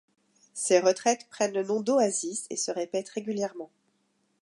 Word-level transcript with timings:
Ces 0.55 0.79
retraites 0.79 1.27
prennent 1.29 1.53
le 1.53 1.63
nom 1.63 1.79
d'Oasis 1.79 2.47
et 2.49 2.55
se 2.57 2.71
répètent 2.71 3.09
régulièrement. 3.09 3.69